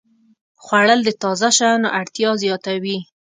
خوړل 0.63 0.99
د 1.05 1.09
تازه 1.21 1.49
شیانو 1.57 1.87
اړتیا 1.99 2.29
زیاتوي 2.43 2.97